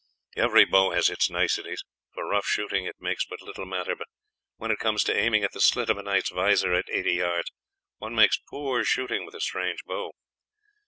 Every 0.35 0.65
bow 0.65 0.93
has 0.93 1.11
its 1.11 1.29
niceties; 1.29 1.83
for 2.15 2.25
rough 2.27 2.47
shooting 2.47 2.85
it 2.85 2.95
makes 2.99 3.23
but 3.23 3.39
little 3.43 3.67
matter, 3.67 3.95
but 3.95 4.07
when 4.57 4.71
it 4.71 4.79
comes 4.79 5.03
to 5.03 5.15
aiming 5.15 5.43
at 5.43 5.51
the 5.51 5.61
slit 5.61 5.91
in 5.91 5.97
a 5.99 6.01
knight's 6.01 6.31
vizor 6.31 6.73
at 6.73 6.89
eighty 6.89 7.13
yards 7.13 7.51
one 7.99 8.15
makes 8.15 8.39
poor 8.49 8.83
shooting 8.83 9.27
with 9.27 9.35
a 9.35 9.41
strange 9.41 9.83
bow." 9.85 10.11